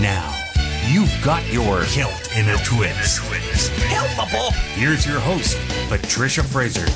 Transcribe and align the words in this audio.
Now, 0.00 0.34
you've 0.88 1.12
got 1.24 1.46
your 1.52 1.84
kilt 1.84 2.36
in 2.36 2.48
a 2.48 2.56
twist. 2.64 3.20
Helpable. 3.88 4.52
Here's 4.74 5.06
your 5.06 5.20
host, 5.20 5.56
Patricia 5.88 6.42
Fraser. 6.42 6.86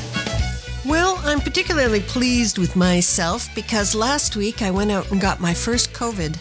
Well, 0.84 1.20
I'm 1.24 1.40
particularly 1.40 2.00
pleased 2.00 2.58
with 2.58 2.74
myself 2.74 3.48
because 3.54 3.94
last 3.94 4.36
week 4.36 4.62
I 4.62 4.70
went 4.70 4.90
out 4.90 5.10
and 5.10 5.20
got 5.20 5.40
my 5.40 5.54
first 5.54 5.92
COVID 5.92 6.36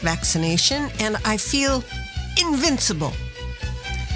vaccination 0.00 0.90
and 1.00 1.16
I 1.24 1.36
feel 1.36 1.82
invincible. 2.40 3.12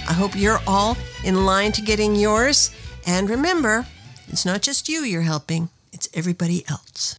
I 0.08 0.12
hope 0.12 0.34
you're 0.34 0.60
all 0.66 0.96
in 1.24 1.46
line 1.46 1.72
to 1.72 1.82
getting 1.82 2.16
yours. 2.16 2.70
And 3.06 3.30
remember, 3.30 3.86
it's 4.28 4.44
not 4.44 4.62
just 4.62 4.88
you 4.88 5.04
you're 5.04 5.22
helping, 5.22 5.70
it's 5.92 6.08
everybody 6.12 6.64
else. 6.68 7.16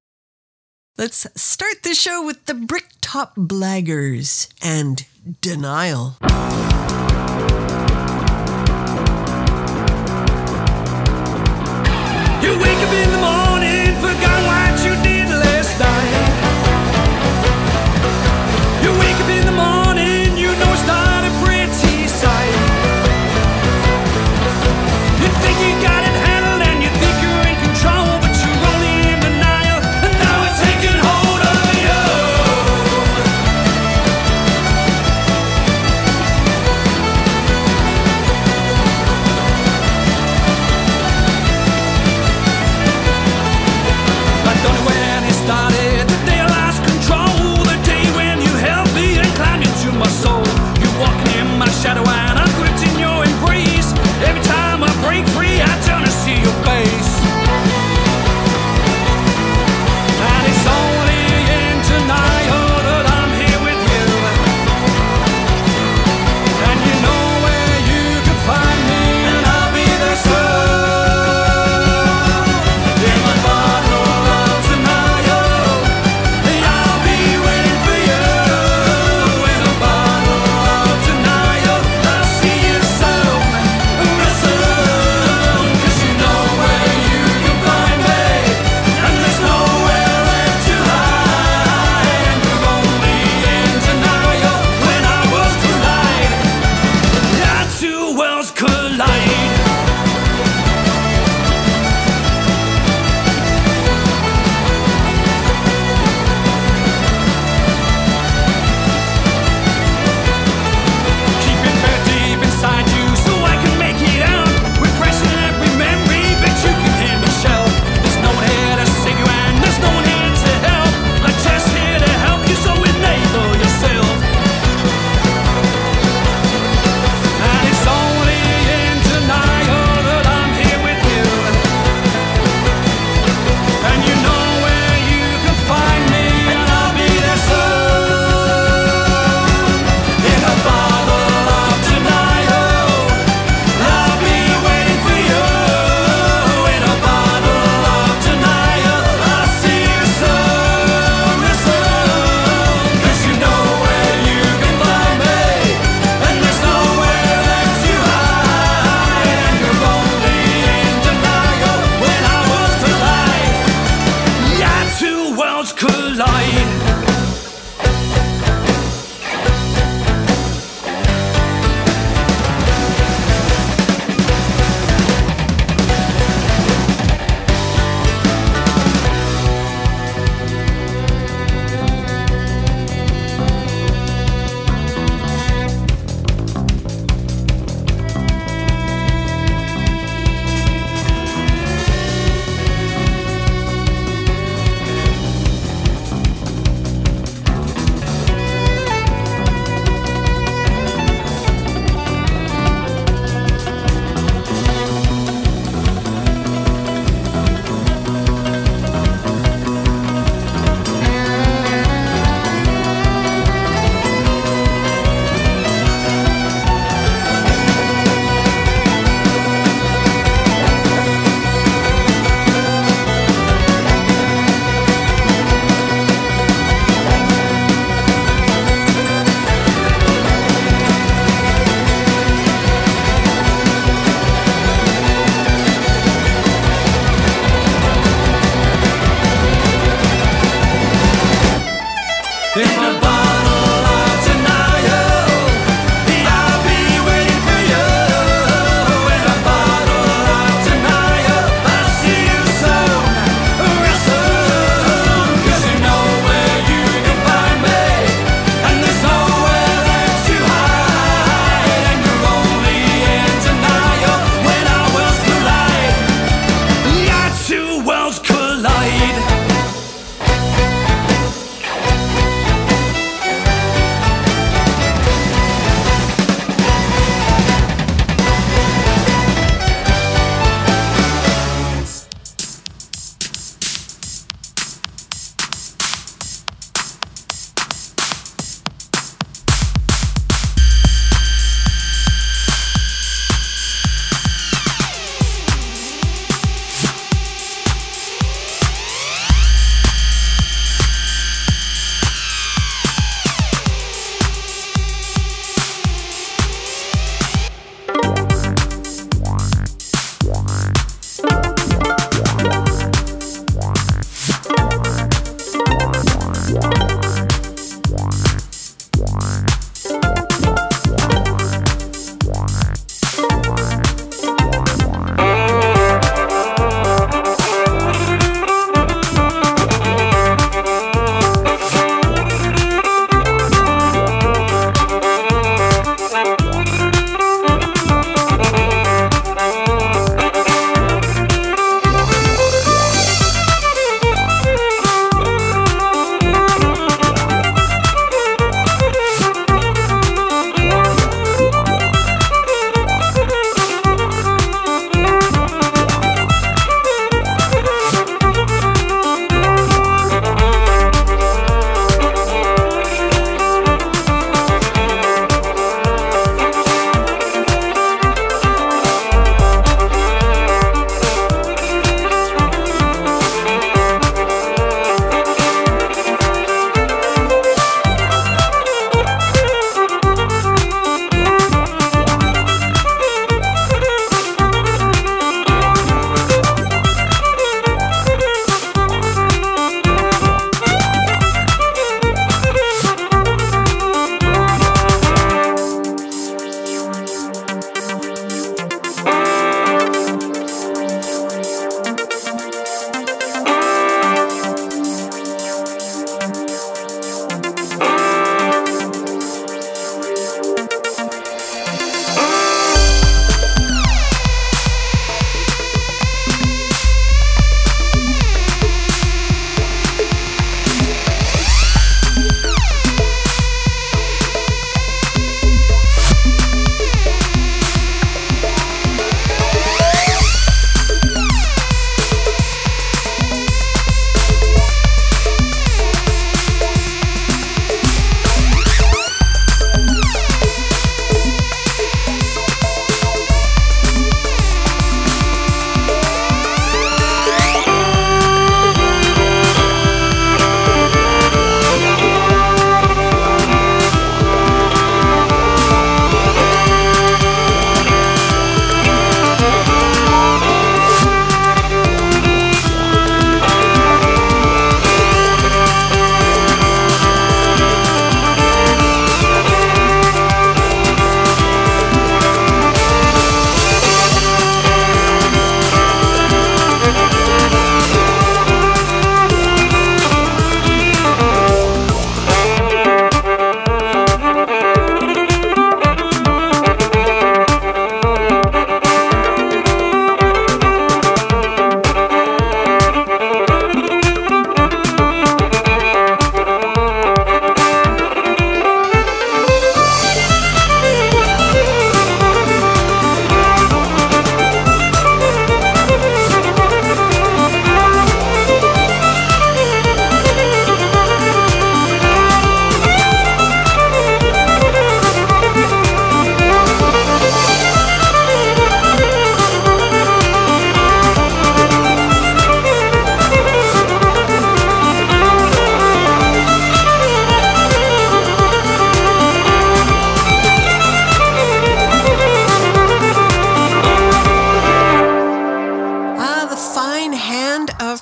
Let's 1.00 1.26
start 1.42 1.84
the 1.84 1.94
show 1.94 2.26
with 2.26 2.46
the 2.46 2.54
Bricktop 2.54 3.34
Blaggards 3.38 4.50
and 4.62 5.06
Denial. 5.40 6.18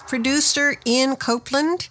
Producer 0.08 0.76
in 0.86 1.16
Copeland. 1.16 1.90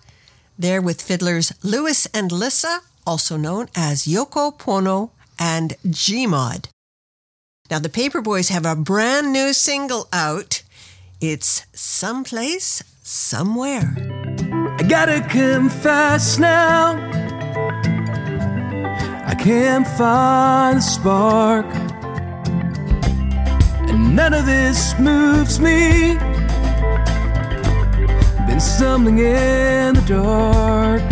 There 0.59 0.83
with 0.83 1.03
fiddlers 1.03 1.53
Lewis 1.63 2.07
and 2.13 2.33
Lissa, 2.33 2.81
also 3.07 3.37
known 3.37 3.69
as 3.77 4.05
Yoko 4.05 4.57
Pono 4.57 5.11
and 5.39 5.77
Gmod. 5.87 6.67
Now, 7.71 7.79
the 7.79 7.89
Paperboys 7.89 8.49
have 8.51 8.67
a 8.67 8.75
brand 8.75 9.33
new 9.33 9.53
single 9.53 10.09
out. 10.13 10.63
It's 11.21 11.67
Someplace, 11.73 12.83
Somewhere. 13.03 13.95
I 14.79 14.83
gotta 14.89 15.21
confess 15.29 16.39
now, 16.39 16.97
I 19.27 19.35
can't 19.35 19.87
find 19.87 20.79
a 20.79 20.83
spark. 20.83 21.67
And 23.89 24.17
none 24.17 24.35
of 24.35 24.47
this 24.47 24.99
moves 24.99 25.61
me. 25.61 26.36
Been 28.47 28.61
stumbling 28.61 29.19
in 29.19 29.95
the 29.95 30.05
dark. 30.07 31.03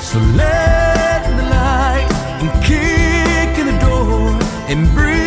So 0.00 0.18
let 0.36 1.20
the 1.36 1.42
light 1.56 2.08
and 2.42 2.50
kick 2.64 3.58
in 3.58 3.66
the 3.66 3.78
door 3.80 4.30
and 4.68 4.88
breathe 4.94 5.21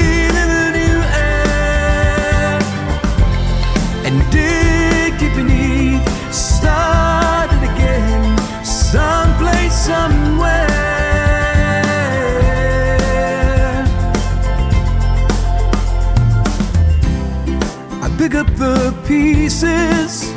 the 18.57 18.93
pieces 19.05 20.31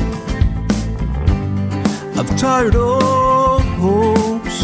of 2.18 2.26
tired 2.36 2.74
old 2.74 3.62
hopes. 3.62 4.60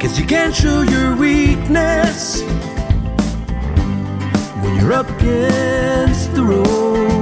Cause 0.00 0.18
you 0.18 0.26
can't 0.26 0.54
show 0.54 0.82
your 0.82 1.16
weakness 1.16 2.42
when 4.62 4.76
you're 4.76 4.92
up 4.92 5.08
against 5.20 6.34
the 6.34 6.42
ropes. 6.42 7.13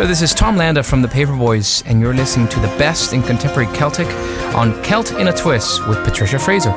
There, 0.00 0.08
this 0.08 0.22
is 0.22 0.32
Tom 0.32 0.56
Landa 0.56 0.82
from 0.82 1.02
the 1.02 1.08
Paperboys, 1.08 1.82
and 1.84 2.00
you're 2.00 2.14
listening 2.14 2.48
to 2.48 2.60
the 2.60 2.68
best 2.78 3.12
in 3.12 3.22
contemporary 3.22 3.70
Celtic 3.76 4.06
on 4.54 4.72
Celt 4.82 5.12
in 5.20 5.28
a 5.28 5.32
Twist 5.32 5.86
with 5.86 6.02
Patricia 6.04 6.38
Fraser. 6.38 6.70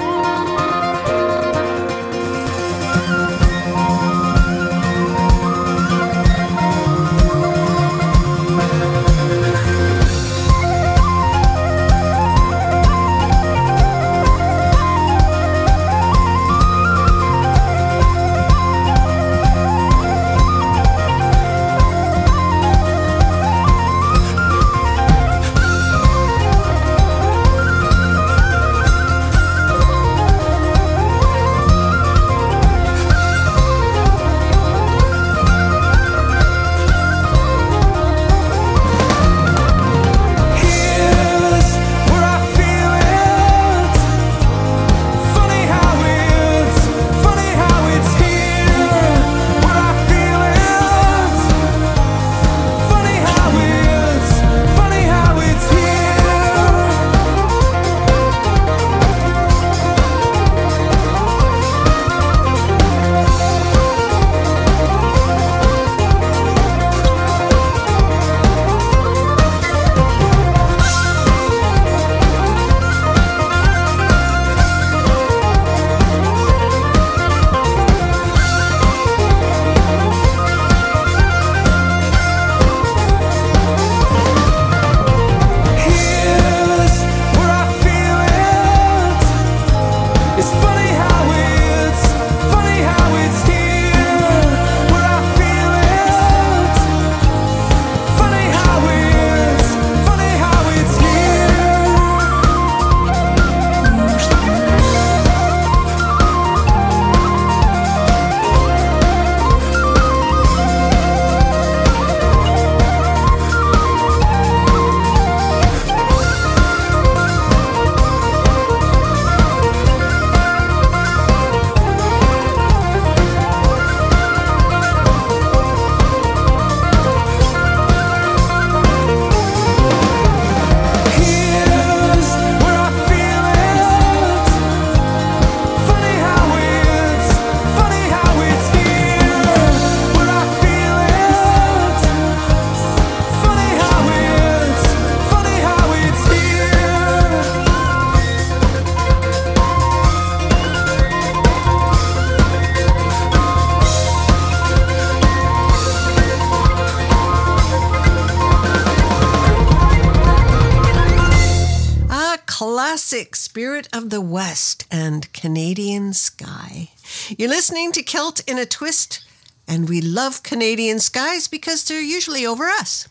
You're 167.44 167.50
listening 167.50 167.92
to 167.92 168.02
Celt 168.02 168.42
in 168.48 168.58
a 168.58 168.66
Twist, 168.66 169.20
and 169.68 169.90
we 169.90 170.00
love 170.00 170.44
Canadian 170.44 171.02
skies 171.02 171.50
because 171.50 171.84
they're 171.84 172.00
usually 172.00 172.46
over 172.46 172.70
us. 172.70 173.10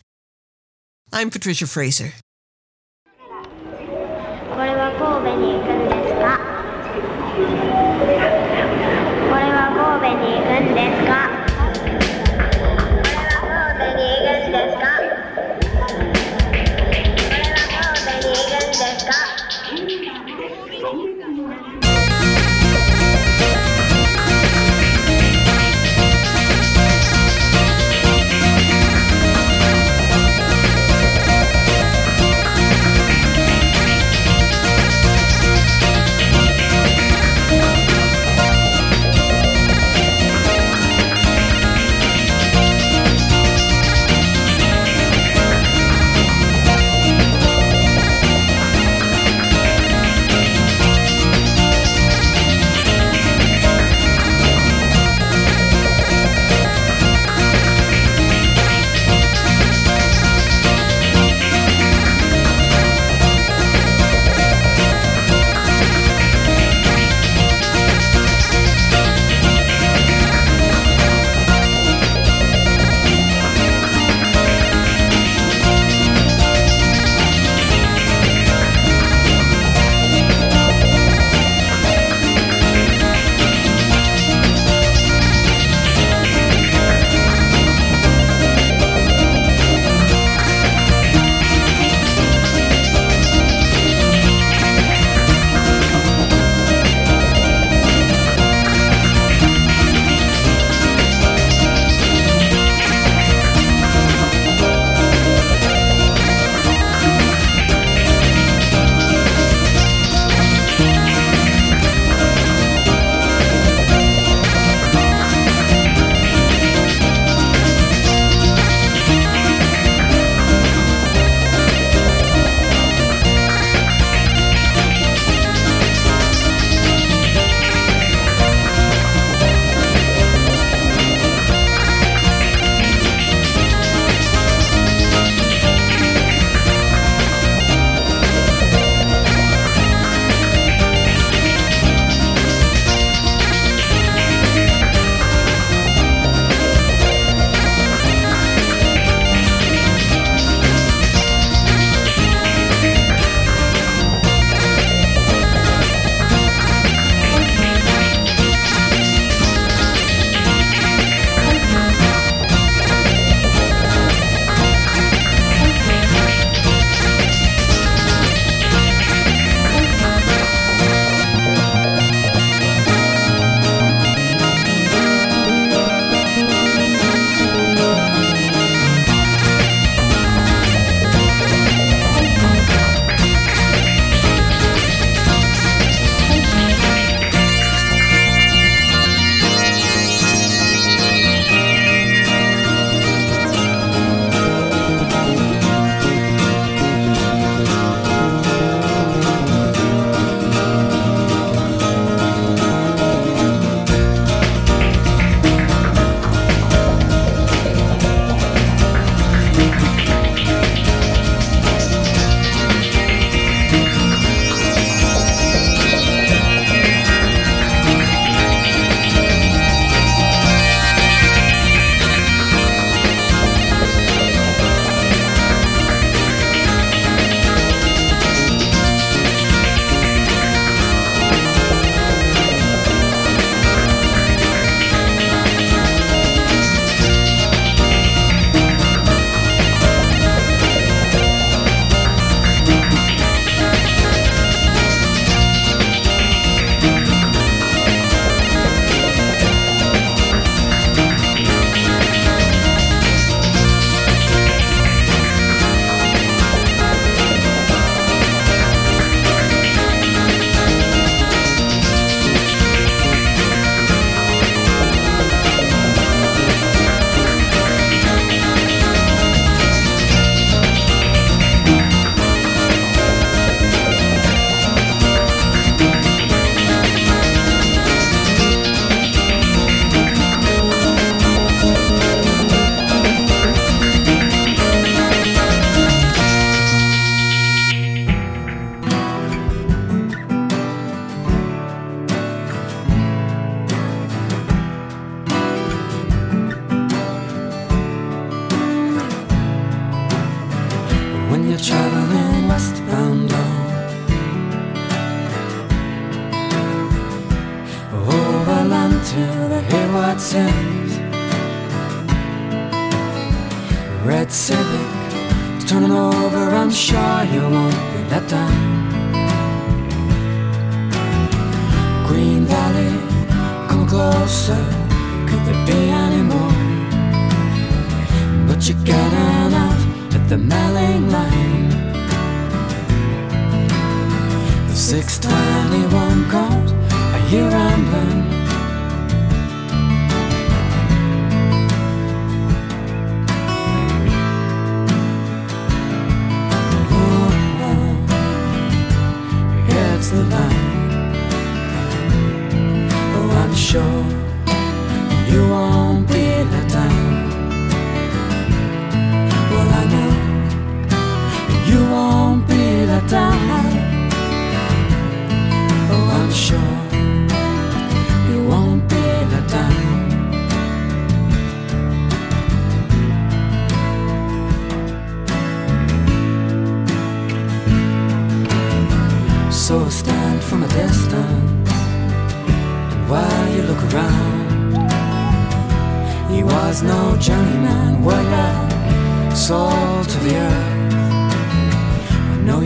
I'm 1.12 1.28
Patricia 1.28 1.66
Fraser. 1.66 2.14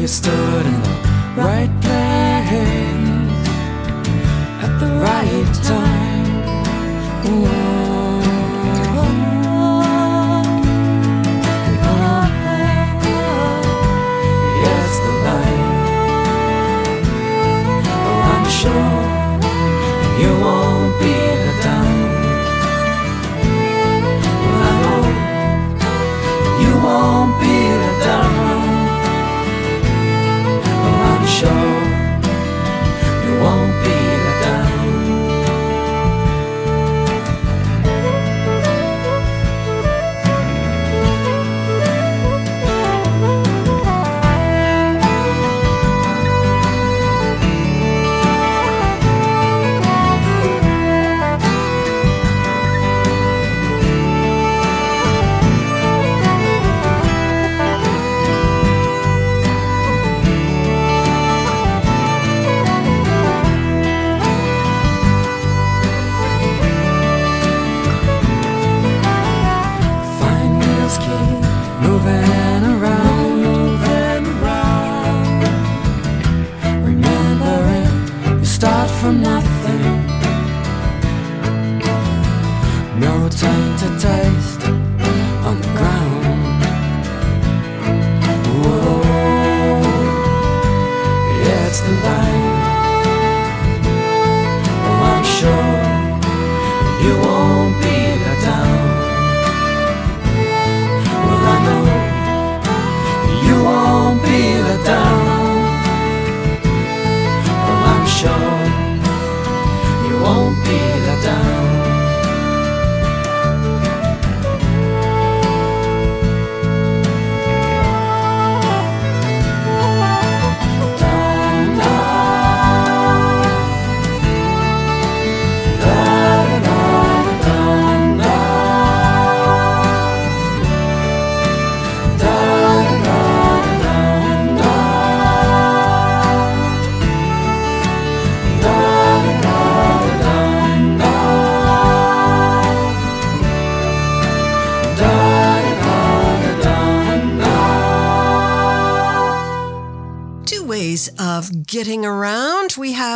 you 0.06 0.12
stood 0.12 0.66
in 0.66 0.82
the 0.82 0.90
right 1.36 1.70
place 1.82 3.32
at 4.62 4.78
the 4.78 4.86
right 5.02 5.54
time. 5.64 7.26
Ooh. 7.26 7.65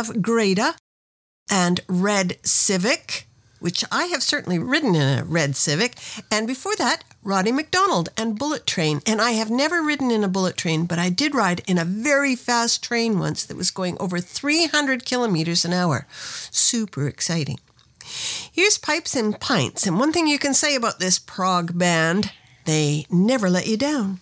have 0.01 0.21
Grada 0.21 0.73
and 1.51 1.81
Red 1.87 2.37
Civic, 2.43 3.27
which 3.59 3.83
I 3.91 4.05
have 4.05 4.23
certainly 4.23 4.57
ridden 4.57 4.95
in 4.95 5.19
a 5.19 5.23
Red 5.23 5.55
Civic. 5.55 5.93
And 6.31 6.47
before 6.47 6.75
that, 6.77 7.03
Roddy 7.23 7.51
McDonald 7.51 8.09
and 8.17 8.39
Bullet 8.39 8.65
Train. 8.65 9.01
And 9.05 9.21
I 9.21 9.31
have 9.31 9.51
never 9.51 9.83
ridden 9.83 10.09
in 10.09 10.23
a 10.23 10.27
bullet 10.27 10.57
train, 10.57 10.85
but 10.85 10.97
I 10.97 11.09
did 11.09 11.35
ride 11.35 11.61
in 11.67 11.77
a 11.77 11.85
very 11.85 12.35
fast 12.35 12.83
train 12.83 13.19
once 13.19 13.45
that 13.45 13.57
was 13.57 13.69
going 13.69 13.95
over 13.99 14.19
300 14.19 15.05
kilometers 15.05 15.65
an 15.65 15.73
hour. 15.73 16.07
Super 16.09 17.07
exciting. 17.07 17.59
Here's 18.51 18.79
Pipes 18.79 19.15
and 19.15 19.39
Pints. 19.39 19.85
And 19.85 19.99
one 19.99 20.11
thing 20.11 20.25
you 20.25 20.39
can 20.39 20.55
say 20.55 20.73
about 20.73 20.99
this 20.99 21.19
prog 21.19 21.77
band, 21.77 22.31
they 22.65 23.05
never 23.11 23.51
let 23.51 23.67
you 23.67 23.77
down. 23.77 24.19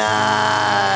Não! 0.00 0.89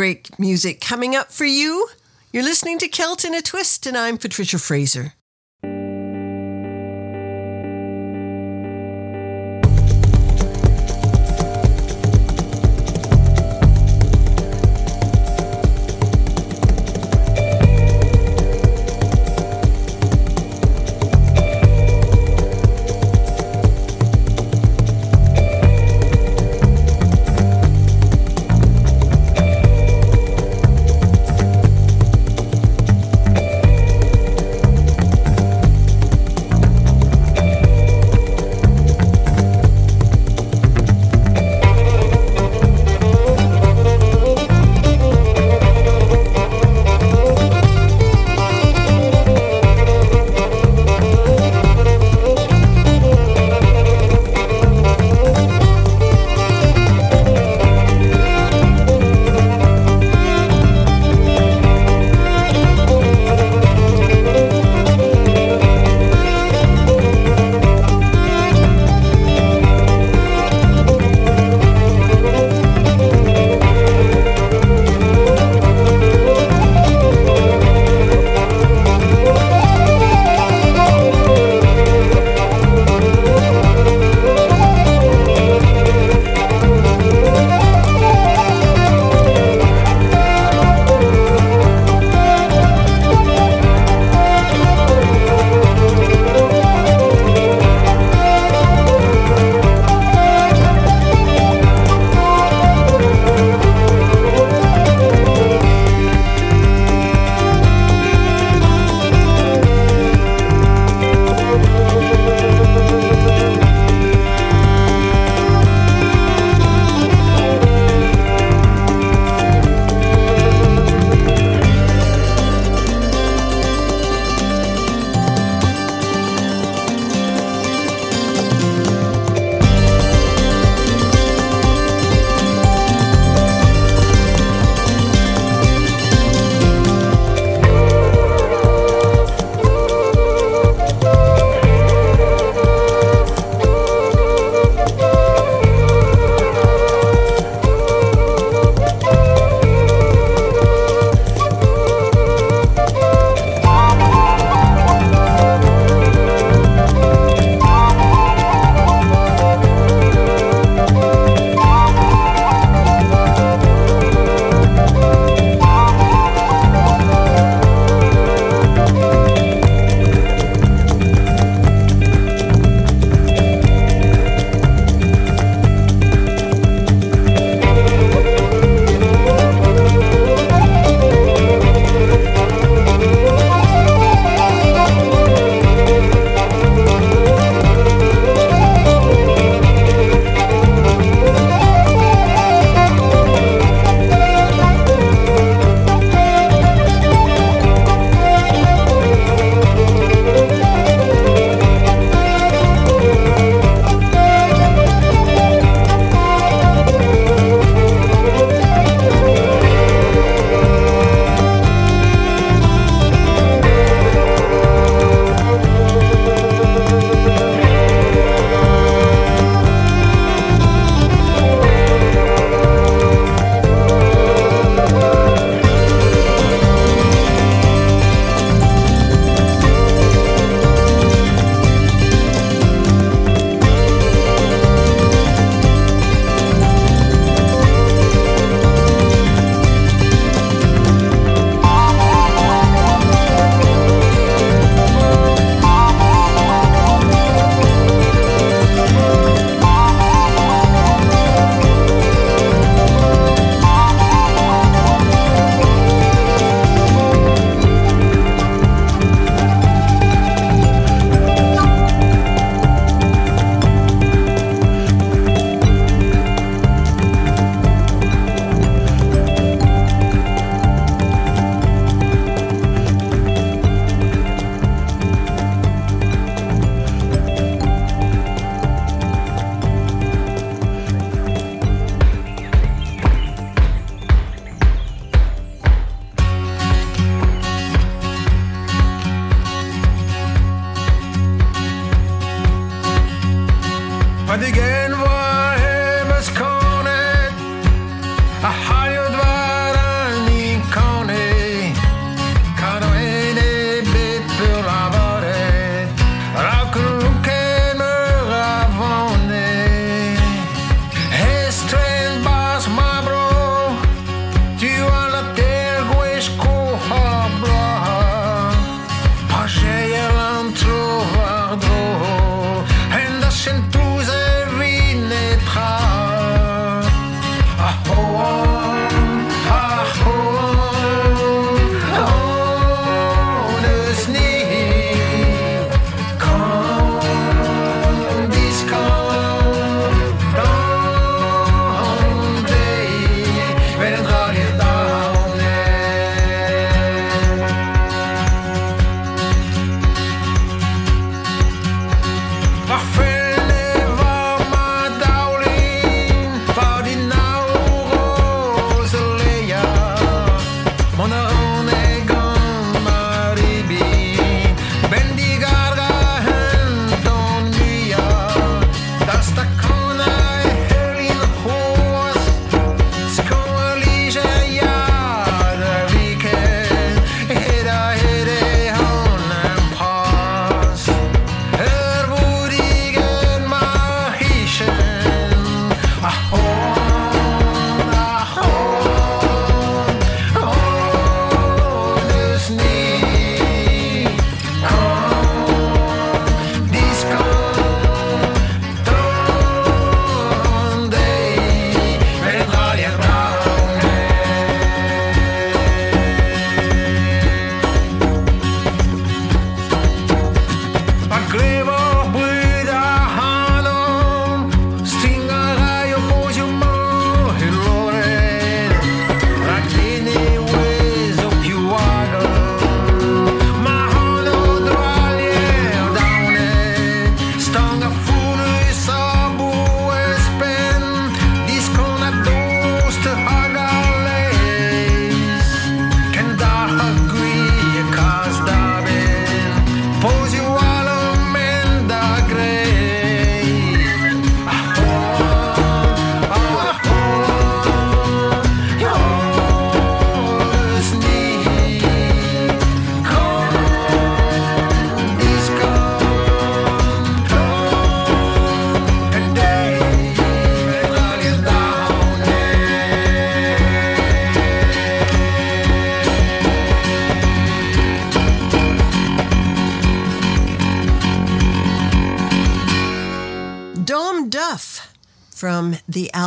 Great 0.00 0.38
music 0.38 0.80
coming 0.80 1.14
up 1.14 1.30
for 1.30 1.44
you. 1.44 1.86
You're 2.32 2.42
listening 2.42 2.78
to 2.78 2.88
Celt 2.88 3.22
in 3.22 3.34
a 3.34 3.42
Twist, 3.42 3.86
and 3.86 3.98
I'm 3.98 4.16
Patricia 4.16 4.58
Fraser. 4.58 5.12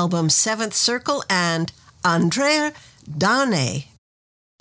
Album 0.03 0.29
Seventh 0.29 0.73
Circle 0.73 1.23
and 1.29 1.71
Andrea 2.03 2.73
Dane. 3.07 3.85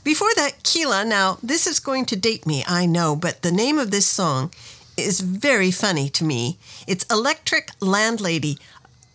Before 0.04 0.30
that, 0.36 0.62
Kila. 0.62 1.04
Now, 1.04 1.38
this 1.42 1.66
is 1.66 1.80
going 1.80 2.04
to 2.06 2.16
date 2.16 2.46
me, 2.46 2.62
I 2.68 2.86
know, 2.86 3.16
but 3.16 3.42
the 3.42 3.50
name 3.50 3.76
of 3.76 3.90
this 3.90 4.06
song 4.06 4.52
is 4.96 5.18
very 5.18 5.72
funny 5.72 6.08
to 6.10 6.22
me. 6.22 6.58
It's 6.86 7.04
Electric 7.10 7.70
Landlady. 7.80 8.56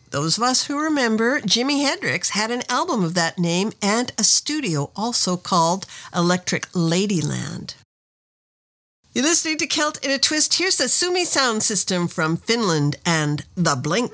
Those 0.09 0.35
of 0.37 0.43
us 0.43 0.67
who 0.67 0.77
remember, 0.77 1.39
Jimi 1.39 1.81
Hendrix 1.81 2.31
had 2.31 2.51
an 2.51 2.63
album 2.67 3.05
of 3.05 3.13
that 3.13 3.39
name 3.39 3.71
and 3.81 4.11
a 4.17 4.25
studio 4.25 4.91
also 4.97 5.37
called 5.37 5.85
Electric 6.13 6.67
Ladyland. 6.73 7.75
You're 9.13 9.23
listening 9.23 9.59
to 9.59 9.67
Celt 9.67 10.03
in 10.03 10.11
a 10.11 10.17
Twist. 10.17 10.55
Here's 10.55 10.77
the 10.77 10.89
Sumi 10.89 11.23
sound 11.23 11.63
system 11.63 12.09
from 12.09 12.35
Finland 12.35 12.97
and 13.05 13.45
The 13.55 13.77
Blink. 13.77 14.11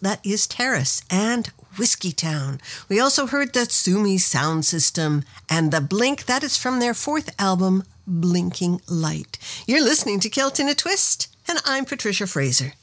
That 0.00 0.24
is 0.24 0.46
Terrace, 0.46 1.02
and 1.10 1.50
Whiskey 1.76 2.12
Town. 2.12 2.60
We 2.88 3.00
also 3.00 3.26
heard 3.26 3.52
the 3.52 3.64
Sumi 3.64 4.16
sound 4.18 4.64
system 4.64 5.24
and 5.48 5.72
the 5.72 5.80
Blink, 5.80 6.26
that 6.26 6.44
is 6.44 6.56
from 6.56 6.78
their 6.78 6.94
fourth 6.94 7.34
album, 7.40 7.82
Blinking 8.06 8.80
Light. 8.88 9.38
You're 9.66 9.82
listening 9.82 10.20
to 10.20 10.28
Celt 10.30 10.60
in 10.60 10.68
a 10.68 10.74
Twist, 10.74 11.28
and 11.48 11.58
I'm 11.64 11.84
Patricia 11.84 12.26
Fraser. 12.26 12.74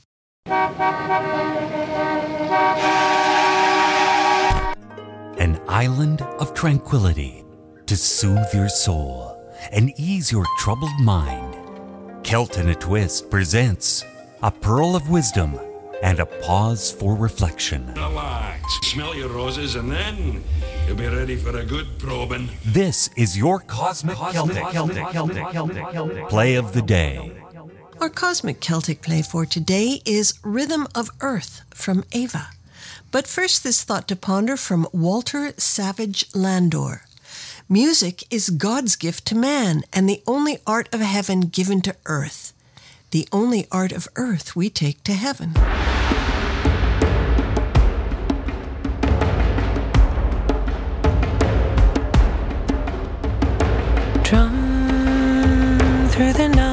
An 5.37 5.59
island 5.67 6.21
of 6.21 6.53
tranquility 6.53 7.45
to 7.85 7.95
soothe 7.95 8.53
your 8.53 8.69
soul 8.69 9.41
and 9.71 9.93
ease 9.97 10.31
your 10.31 10.45
troubled 10.59 10.99
mind. 10.99 11.55
Celt 12.23 12.57
in 12.57 12.69
a 12.69 12.75
Twist 12.75 13.29
presents 13.29 14.03
a 14.43 14.51
pearl 14.51 14.95
of 14.95 15.09
wisdom 15.09 15.57
and 16.01 16.19
a 16.19 16.25
pause 16.25 16.91
for 16.91 17.15
reflection. 17.15 17.93
Relax, 17.93 18.61
smell 18.83 19.15
your 19.15 19.29
roses, 19.29 19.75
and 19.75 19.91
then 19.91 20.43
you'll 20.87 20.97
be 20.97 21.07
ready 21.07 21.35
for 21.35 21.57
a 21.57 21.65
good 21.65 21.87
probing. 21.99 22.49
This 22.65 23.09
is 23.15 23.37
your 23.37 23.59
Cosmic, 23.59 24.17
Celtic, 24.17 24.63
play 26.29 26.55
of 26.55 26.73
the 26.73 26.81
day. 26.81 27.31
Our 28.01 28.09
cosmic 28.09 28.59
Celtic 28.59 29.01
play 29.01 29.21
for 29.21 29.45
today 29.45 30.01
is 30.05 30.33
Rhythm 30.43 30.87
of 30.93 31.09
Earth 31.21 31.61
from 31.73 32.03
Ava. 32.11 32.49
But 33.11 33.27
first, 33.27 33.63
this 33.63 33.83
thought 33.83 34.07
to 34.09 34.15
ponder 34.15 34.57
from 34.57 34.87
Walter 34.91 35.53
Savage 35.57 36.25
Landor. 36.35 37.03
Music 37.69 38.23
is 38.29 38.49
God's 38.49 38.95
gift 38.95 39.25
to 39.27 39.35
man 39.35 39.83
and 39.93 40.07
the 40.07 40.21
only 40.27 40.57
art 40.67 40.93
of 40.93 40.99
heaven 40.99 41.41
given 41.41 41.81
to 41.81 41.95
earth. 42.05 42.53
The 43.11 43.27
only 43.31 43.65
art 43.71 43.93
of 43.93 44.09
earth 44.17 44.55
we 44.55 44.69
take 44.69 45.03
to 45.05 45.13
heaven. 45.13 45.53
Drum 54.25 56.09
through 56.09 56.33
the 56.33 56.49
night, 56.49 56.64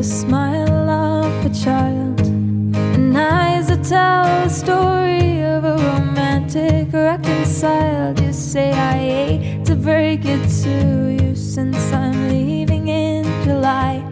the 0.00 0.06
smile 0.06 0.88
of 0.88 1.44
a 1.44 1.50
child, 1.50 2.20
and 2.20 3.18
eyes 3.18 3.68
that 3.68 3.84
tell 3.84 4.24
the 4.42 4.48
story 4.48 5.42
of 5.42 5.62
a 5.62 5.76
romantic 5.76 6.90
reconciled. 6.90 8.18
You 8.18 8.32
say 8.32 8.72
I 8.72 8.96
hate 8.96 9.66
to 9.66 9.74
break 9.74 10.24
it 10.24 10.42
to 10.62 10.76
you 11.20 11.36
since 11.36 11.92
I'm 11.92 12.30
leaving 12.30 12.88
in 12.88 13.24
July, 13.44 14.02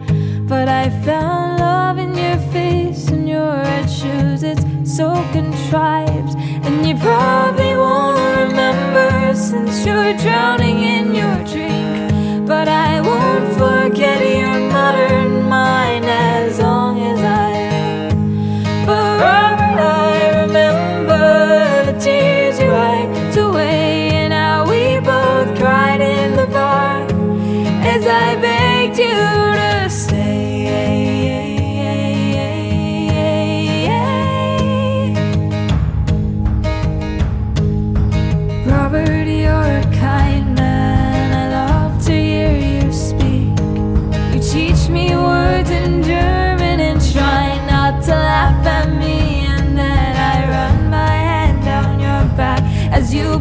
but 0.47 0.69
I 0.69 0.91
found 1.03 1.59
love 1.59 1.97
in 1.97 2.13
your 2.13 2.37
face 2.53 3.07
and 3.07 3.27
your 3.27 3.53
red 3.53 3.89
shoes. 3.89 4.43
It's 4.43 4.63
so 4.85 5.07
contrived, 5.31 6.35
and 6.67 6.85
you 6.87 6.95
probably 6.97 7.73
won't 7.75 8.19
remember 8.37 9.33
since 9.33 9.83
you're 9.87 10.13
drowning 10.17 10.77
in 10.95 11.15
your 11.15 11.37
drink. 11.51 12.47
But 12.47 12.67
I 12.67 13.01
won't 13.01 13.47
forget 13.57 14.21
your 14.37 14.48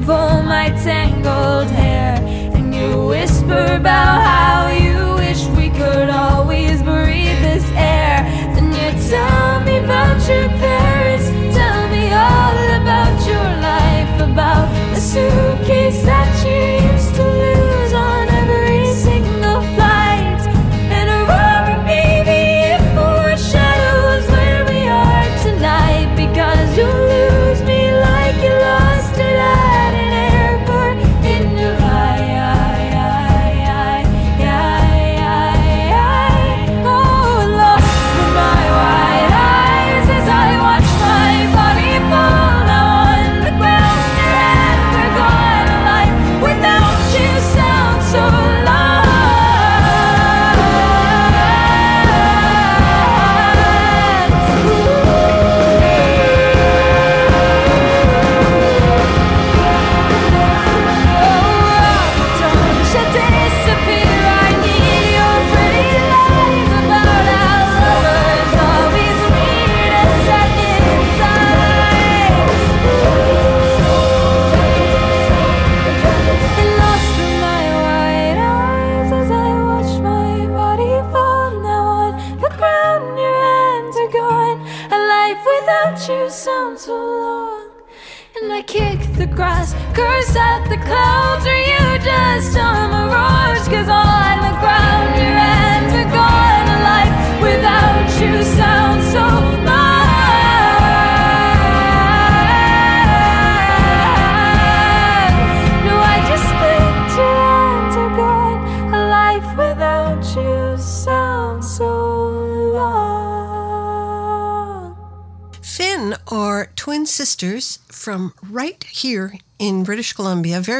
pull 0.08 0.42
my 0.42 0.70
tangled 0.84 1.70
hair. 1.70 2.14
And 2.56 2.74
you 2.74 3.08
whisper 3.08 3.64
about 3.82 4.16
how 4.30 4.68
you 4.84 4.98
wish 5.22 5.44
we 5.48 5.68
could 5.68 6.08
always 6.08 6.82
breathe 6.82 7.40
this 7.48 7.66
air. 7.72 8.16
Then 8.54 8.68
you 8.80 8.90
tell 9.12 9.60
me 9.66 9.76
about 9.84 10.16
your 10.30 10.48
parents. 10.64 11.28
Tell 11.58 11.82
me 11.94 12.04
all 12.26 12.58
about 12.80 13.16
your 13.30 13.48
life, 13.70 14.14
about 14.30 14.66
the 14.94 15.00
suitcase 15.12 16.02
that 16.04 16.32
you 16.46 16.87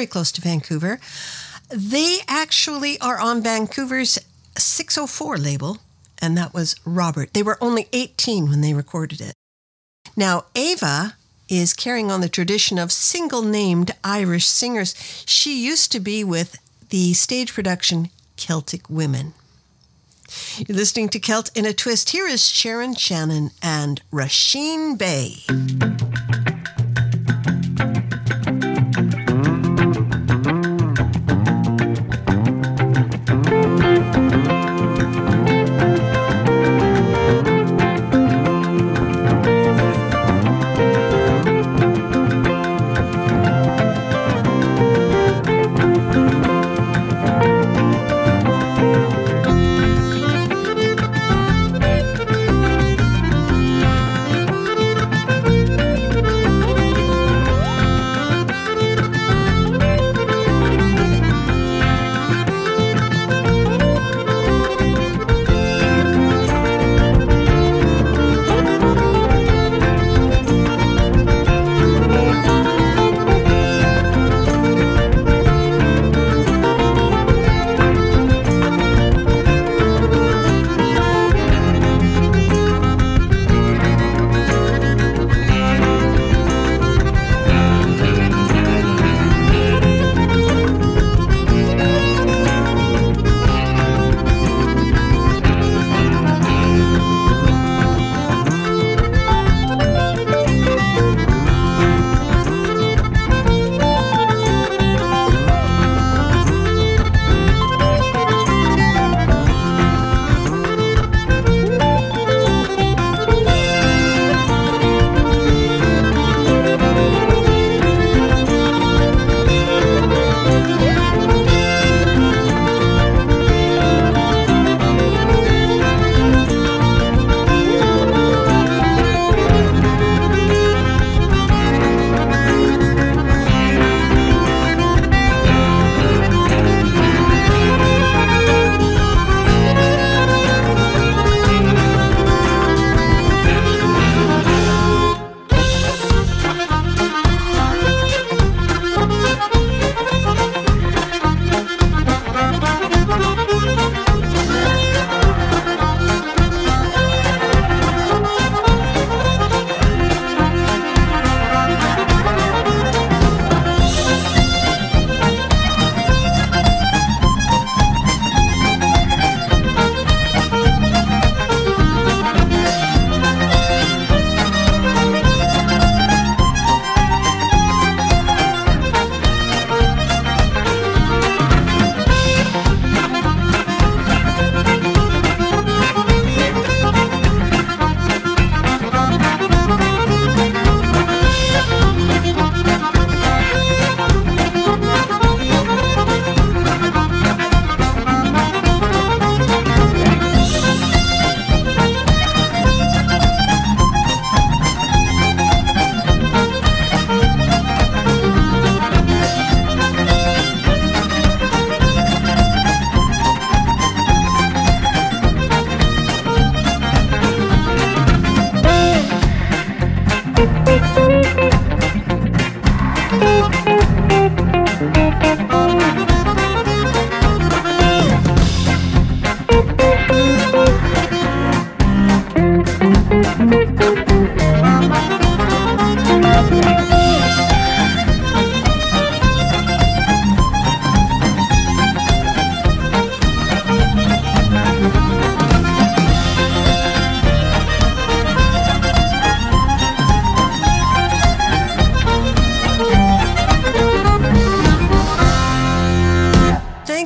close 0.09 0.33
to 0.33 0.41
Vancouver. 0.41 0.99
They 1.69 2.19
actually 2.27 2.99
are 3.01 3.21
on 3.21 3.43
Vancouver's 3.43 4.19
604 4.57 5.37
label, 5.37 5.79
and 6.21 6.37
that 6.37 6.55
was 6.55 6.75
Robert. 6.85 7.35
They 7.35 7.43
were 7.43 7.59
only 7.61 7.89
18 7.93 8.49
when 8.49 8.61
they 8.61 8.75
recorded 8.75 9.21
it. 9.21 9.35
Now, 10.17 10.47
Ava 10.55 11.15
is 11.49 11.73
carrying 11.73 12.11
on 12.11 12.21
the 12.21 12.29
tradition 12.29 12.79
of 12.79 12.93
single 12.93 13.43
named 13.43 13.93
Irish 14.03 14.47
singers. 14.47 14.95
She 15.27 15.65
used 15.65 15.93
to 15.93 16.01
be 16.01 16.25
with 16.25 16.57
the 16.91 17.15
stage 17.15 17.55
production 17.55 18.11
Celtic 18.37 18.89
Women. 18.89 19.35
You're 20.59 20.77
listening 20.77 21.09
to 21.11 21.21
Celt 21.21 21.51
in 21.57 21.65
a 21.65 21.73
Twist. 21.73 22.11
Here 22.11 22.27
is 22.27 22.47
Sharon 22.47 22.95
Shannon 22.95 23.51
and 23.63 24.03
Rasheen 24.13 24.99
Bay. 24.99 26.58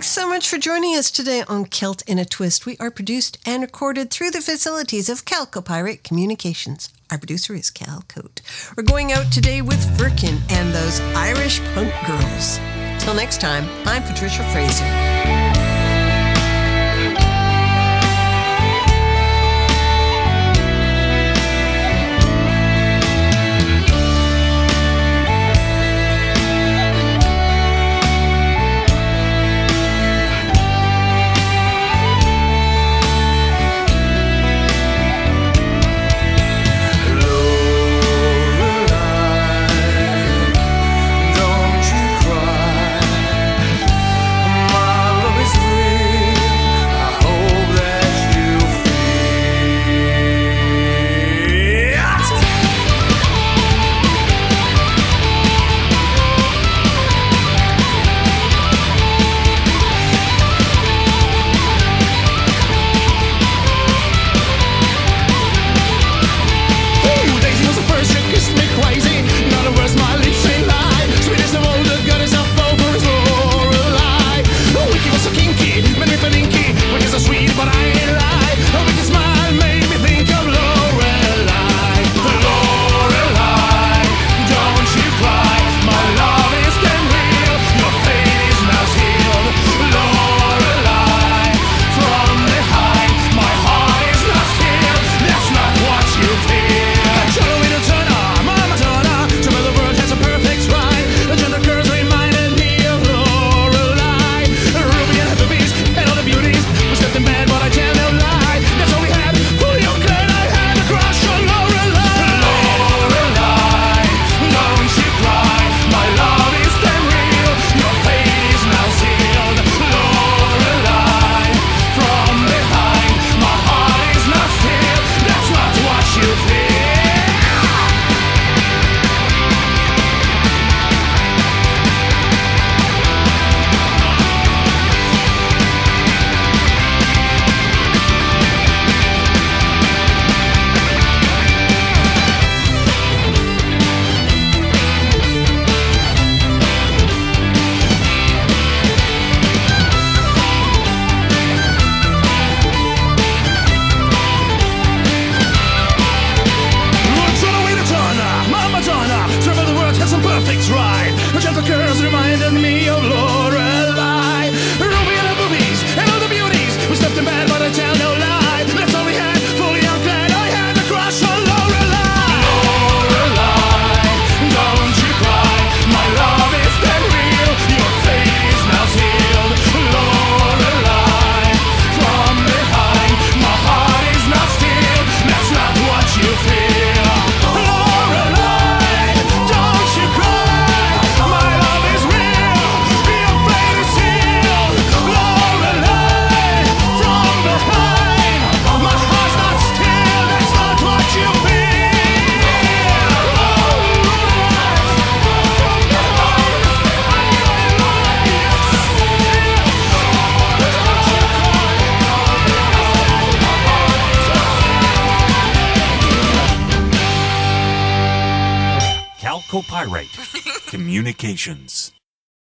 Thanks 0.03 0.11
so 0.11 0.29
much 0.29 0.49
for 0.49 0.59
joining 0.59 0.97
us 0.97 1.13
today 1.13 1.45
on 1.47 1.65
Celt 1.67 2.03
in 2.09 2.19
a 2.19 2.25
Twist. 2.25 2.67
We 2.67 2.77
are 2.79 2.91
produced 2.91 3.39
and 3.47 3.63
recorded 3.63 4.11
through 4.11 4.33
the 4.33 4.41
facilities 4.41 5.09
of 5.09 5.25
Calcopirate 5.25 6.03
Communications. 6.03 6.93
Our 7.09 7.19
producer 7.19 7.55
is 7.55 7.71
Cal 7.71 8.03
Coate. 8.09 8.43
We're 8.77 8.83
going 8.83 9.13
out 9.13 9.31
today 9.31 9.63
with 9.63 9.81
Firkin 9.97 10.41
and 10.49 10.75
those 10.75 10.99
Irish 11.15 11.61
punk 11.73 11.95
girls. 12.05 12.59
Till 12.99 13.15
next 13.15 13.41
time, 13.41 13.65
I'm 13.87 14.03
Patricia 14.03 14.43
Fraser. 14.51 15.12